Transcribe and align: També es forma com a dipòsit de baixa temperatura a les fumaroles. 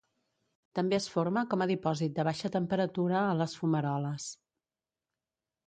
També 0.79 0.95
es 0.97 1.05
forma 1.15 1.43
com 1.51 1.65
a 1.65 1.67
dipòsit 1.73 2.17
de 2.17 2.25
baixa 2.29 2.51
temperatura 2.57 3.21
a 3.27 3.37
les 3.43 3.55
fumaroles. 3.61 4.29